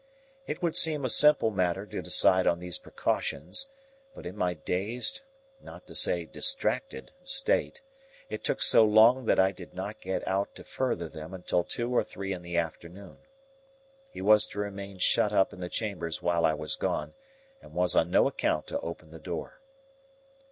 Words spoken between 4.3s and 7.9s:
my dazed, not to say distracted, state,